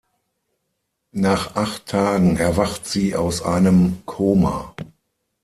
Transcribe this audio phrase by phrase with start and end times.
[1.13, 4.73] Nach acht Tagen erwacht sie aus einem Koma.